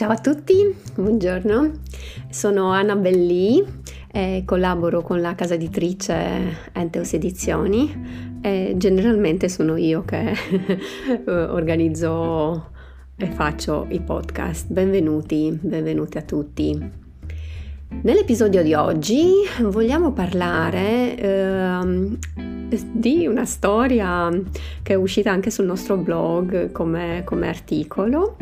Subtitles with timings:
[0.00, 0.54] Ciao a tutti,
[0.94, 1.72] buongiorno,
[2.30, 3.62] sono Anna Belli
[4.10, 10.32] e collaboro con la casa editrice Enteos Edizioni e generalmente sono io che
[11.28, 12.70] organizzo
[13.14, 14.72] e faccio i podcast.
[14.72, 16.90] Benvenuti, benvenuti a tutti.
[18.00, 22.18] Nell'episodio di oggi vogliamo parlare eh,
[22.92, 24.30] di una storia
[24.82, 28.36] che è uscita anche sul nostro blog come, come articolo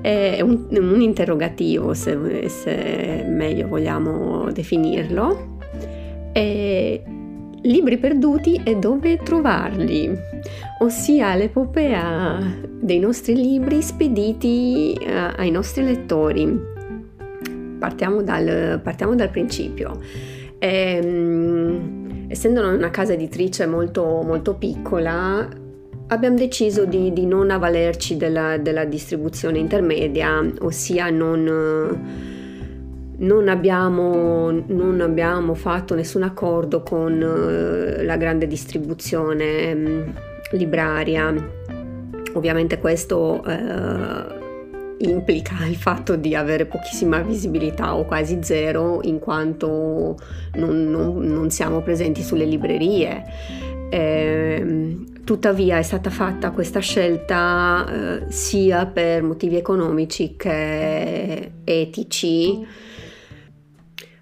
[0.00, 5.56] è un, un interrogativo, se, se, meglio vogliamo definirlo.
[6.32, 7.02] E
[7.62, 10.16] libri perduti e dove trovarli,
[10.80, 12.38] ossia l'epopea
[12.80, 16.76] dei nostri libri spediti uh, ai nostri lettori.
[17.78, 20.00] Partiamo dal, partiamo dal principio.
[20.58, 25.48] E, um, essendo una casa editrice molto, molto piccola,
[26.08, 31.42] abbiamo deciso di, di non avvalerci della, della, distribuzione intermedia, ossia non,
[33.16, 40.08] non, abbiamo, non, abbiamo, fatto nessun accordo con eh, la grande distribuzione mm,
[40.52, 41.56] libraria.
[42.34, 44.36] Ovviamente questo eh,
[44.98, 50.16] implica il fatto di avere pochissima visibilità o quasi zero in quanto
[50.54, 53.24] non, non, non siamo presenti sulle librerie.
[53.90, 62.66] Eh, Tuttavia è stata fatta questa scelta eh, sia per motivi economici che etici,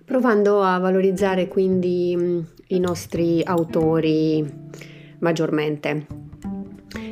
[0.05, 2.41] provando a valorizzare quindi mm,
[2.71, 4.45] i nostri autori
[5.21, 6.07] maggiormente.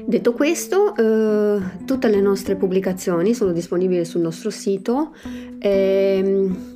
[0.04, 5.14] Detto questo, eh, tutte le nostre pubblicazioni sono disponibili sul nostro sito.
[5.60, 6.73] Eh,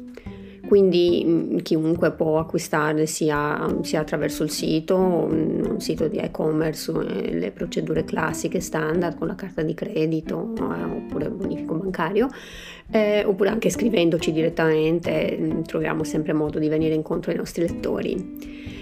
[0.69, 7.51] quindi chiunque può acquistarle sia, sia, attraverso il sito, un sito di e-commerce, eh, le
[7.53, 12.29] procedure classiche standard con la carta di credito eh, oppure bonifico bancario,
[12.91, 18.77] eh, oppure anche scrivendoci direttamente, mm, troviamo sempre modo di venire incontro ai nostri lettori.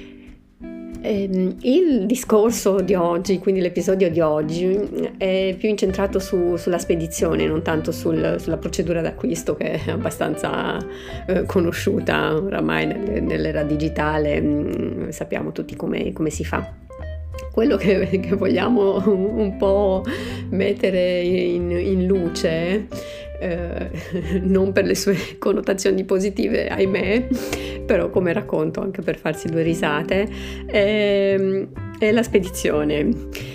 [1.06, 4.76] Ehm, il discorso di oggi, quindi l'episodio di oggi,
[5.16, 10.76] è più incentrato su, sulla spedizione, non tanto sul, sulla procedura d'acquisto che è abbastanza
[11.28, 16.74] eh, conosciuta oramai nell'era digitale, mm, sappiamo tutti come, come si fa.
[17.52, 20.02] Quello che, che, vogliamo un po'
[20.50, 22.88] mettere in, in luce
[23.38, 23.90] eh,
[24.42, 27.28] non per le sue connotazioni positive, ahimè,
[27.84, 30.28] però come racconto anche per farsi due risate,
[30.66, 33.54] è, ehm, è la spedizione.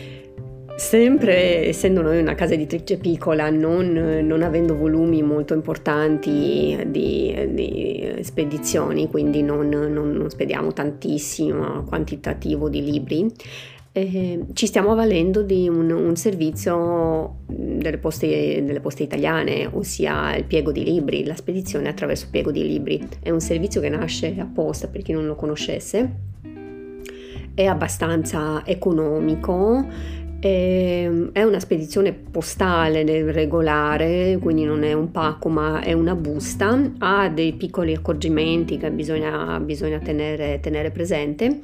[0.75, 3.91] Sempre essendo noi una casa editrice piccola, non,
[4.23, 12.67] non avendo volumi molto importanti di, di spedizioni, quindi non, non, non, spediamo tantissimo quantitativo
[12.67, 13.31] di libri,
[13.93, 20.45] eh, ci stiamo avvalendo di un, un servizio delle poste, delle poste, italiane, ossia il
[20.45, 23.05] piego di libri, la spedizione attraverso il piego di libri.
[23.19, 26.29] È un servizio che nasce apposta per chi non lo conoscesse,
[27.53, 29.85] è abbastanza economico
[30.41, 37.29] è una spedizione postale regolare, quindi non è un pacco ma è una busta, ha
[37.29, 41.59] dei piccoli accorgimenti che bisogna, bisogna tenere, tenere, presente,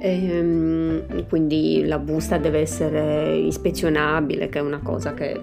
[0.00, 5.40] ehm, quindi la busta deve essere ispezionabile, che è una cosa che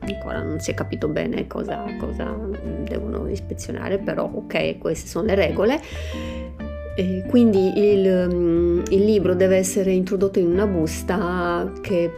[0.00, 2.36] ancora non si è capito bene cosa, cosa
[2.84, 5.80] devono ispezionare, però ok, queste sono le regole.
[6.94, 12.10] E quindi il, mm, il libro deve essere introdotto in una busta che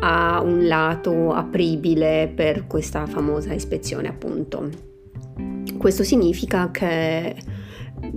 [0.00, 4.68] ha un lato apribile per questa famosa ispezione appunto.
[5.76, 7.36] Questo significa che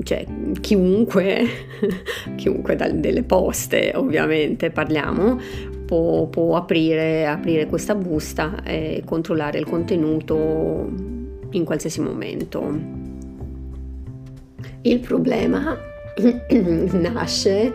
[0.02, 0.26] cioè,
[0.60, 1.46] chiunque,
[2.36, 5.40] chiunque dalle poste ovviamente parliamo,
[5.86, 10.90] può, può aprire, aprire, questa busta e controllare il contenuto
[11.52, 13.03] in qualsiasi momento.
[14.84, 15.78] Il problema
[16.92, 17.72] nasce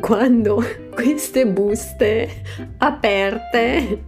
[0.00, 2.28] quando queste buste
[2.78, 3.98] aperte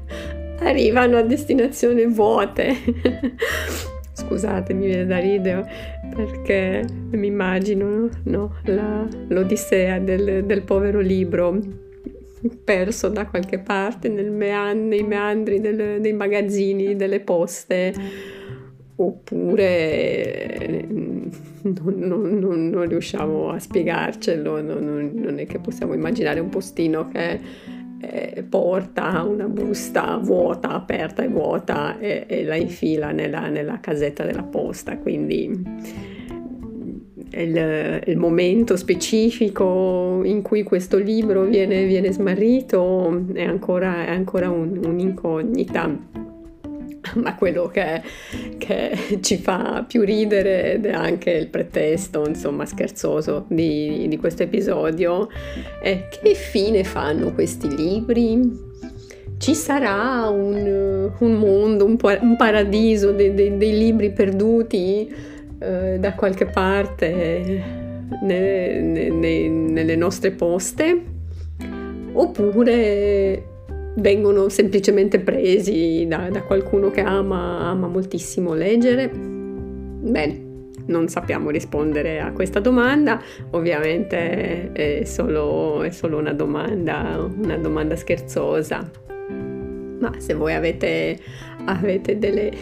[0.60, 2.74] arrivano a destinazione vuote.
[4.12, 5.68] Scusate, mi viene da ridere
[6.14, 11.58] perché mi immagino no, la, l'odissea del, del, povero libro
[12.62, 17.92] perso da qualche parte meand- nei meandri del, dei magazzini, delle poste
[18.96, 20.86] oppure
[21.72, 27.40] non, non, non, non, riusciamo a spiegarcelo, non, è che possiamo immaginare un postino che
[28.00, 34.24] eh, porta una busta vuota, aperta e vuota e, e la infila nella, nella, casetta
[34.24, 35.62] della posta, quindi
[37.30, 44.50] il, il, momento specifico in cui questo libro viene, viene smarrito è ancora, è ancora
[44.50, 46.23] un, un'incognita
[47.14, 48.02] ma quello che,
[48.58, 54.42] che, ci fa più ridere ed è anche il pretesto, insomma, scherzoso di, di questo
[54.42, 55.28] episodio
[55.80, 58.72] è che fine fanno questi libri?
[59.36, 65.12] Ci sarà un, un mondo, un, un paradiso dei, dei, dei, libri perduti
[65.58, 67.62] eh, da qualche parte
[68.22, 71.12] ne, ne, ne, nelle nostre poste?
[72.12, 73.53] Oppure
[73.96, 79.08] vengono semplicemente presi da, da qualcuno che ama, ama moltissimo leggere?
[79.08, 80.44] Bene,
[80.86, 87.96] non sappiamo rispondere a questa domanda, ovviamente è solo, è solo una, domanda, una domanda
[87.96, 88.90] scherzosa.
[90.00, 91.18] Ma se voi avete,
[91.64, 92.52] avete delle,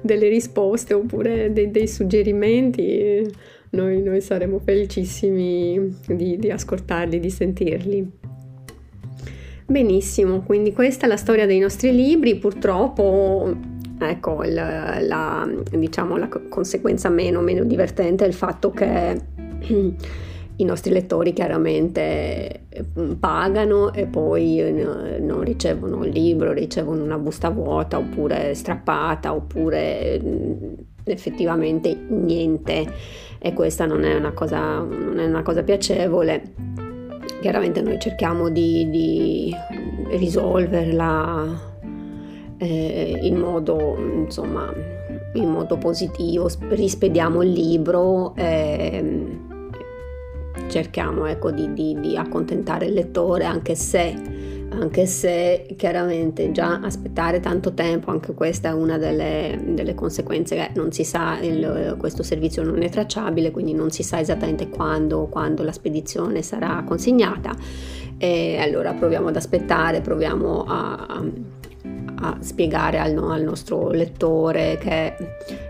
[0.00, 3.24] delle, risposte oppure dei, dei suggerimenti,
[3.70, 8.10] noi, noi, saremo felicissimi di, di ascoltarli, di sentirli.
[9.70, 13.54] Benissimo, quindi questa è la storia dei nostri libri, purtroppo
[13.98, 19.20] ecco la, la, diciamo, la conseguenza meno, meno divertente è il fatto che
[20.56, 22.62] i nostri lettori chiaramente
[22.98, 29.34] mm, pagano e poi eh, non ricevono il libro, ricevono una busta vuota oppure strappata
[29.34, 30.52] oppure mm,
[31.04, 32.90] effettivamente niente.
[33.38, 36.86] E questa non è una cosa, non è una cosa piacevole
[37.40, 39.54] Chiaramente noi cerchiamo di, di
[40.10, 41.60] risolverla
[42.58, 44.72] eh, in, modo, insomma,
[45.34, 48.34] in modo positivo, rispediamo il libro.
[48.34, 49.46] Eh,
[50.68, 57.40] cerchiamo ecco, di, di, di accontentare il lettore anche se anche se chiaramente già aspettare
[57.40, 62.22] tanto tempo, anche questa è una delle, delle conseguenze che non si sa, il, questo
[62.22, 67.54] servizio non è tracciabile, quindi non si sa esattamente quando, quando la spedizione sarà consegnata.
[68.18, 71.24] E allora proviamo ad aspettare, proviamo a,
[72.20, 75.14] a spiegare al, al, nostro lettore che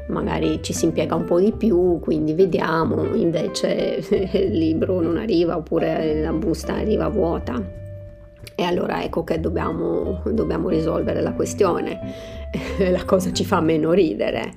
[0.08, 4.02] magari ci si impiega un po' di più, quindi vediamo, invece
[4.32, 7.86] il libro non arriva oppure la busta arriva vuota.
[8.60, 12.00] E allora ecco che dobbiamo, dobbiamo risolvere la questione.
[12.90, 14.50] la cosa ci fa meno ridere.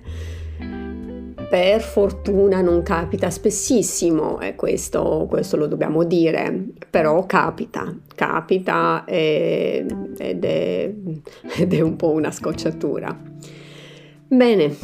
[1.48, 9.86] Per fortuna non capita spessissimo, e questo, questo lo dobbiamo dire, però capita, capita e,
[10.18, 10.94] ed, è,
[11.60, 13.16] ed è un po' una scocciatura.
[14.28, 14.76] Bene,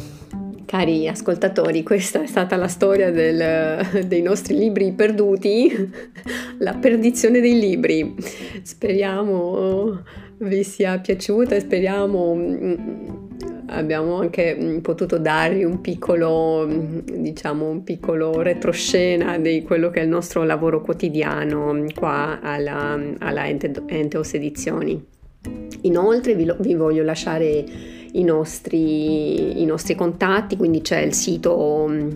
[0.68, 5.72] Cari ascoltatori, questa è stata la storia del, dei nostri libri perduti,
[6.58, 8.14] la perdizione dei libri.
[8.62, 10.02] Speriamo
[10.40, 12.74] vi sia piaciuta e speriamo mm,
[13.68, 20.00] abbiamo anche mm, potuto darvi un piccolo, mm, diciamo, un piccolo retroscena di quello che
[20.00, 25.02] è il nostro lavoro quotidiano qua alla, alla Ente, Enteos Edizioni.
[25.82, 32.10] Inoltre vi, vi voglio lasciare i nostri, i nostri contatti, quindi c'è il sito mm,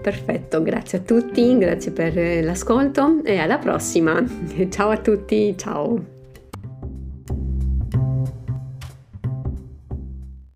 [0.00, 4.24] Perfetto, grazie a tutti, grazie per l'ascolto e alla prossima.
[4.70, 6.17] Ciao a tutti, ciao.